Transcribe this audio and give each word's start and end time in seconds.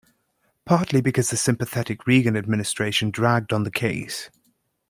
Partly 0.65 0.99
because 0.99 1.29
the 1.29 1.37
sympathetic 1.37 2.07
Reagan 2.07 2.35
administration 2.35 3.11
dragged 3.11 3.53
on 3.53 3.65
the 3.65 3.69
case. 3.69 4.31